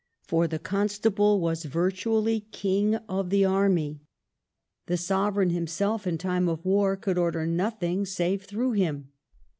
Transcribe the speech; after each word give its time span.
For 0.23 0.47
the 0.47 0.57
Constable 0.57 1.39
was 1.39 1.65
virtually 1.65 2.47
king 2.51 2.95
of 3.07 3.29
the 3.29 3.45
army. 3.45 3.99
The 4.87 4.97
Sovereign 4.97 5.51
himself, 5.51 6.07
in 6.07 6.17
time 6.17 6.49
of 6.49 6.65
war, 6.65 6.97
could 6.97 7.19
order 7.19 7.45
nothing 7.45 8.07
save 8.07 8.41
through 8.45 8.71
him. 8.71 9.09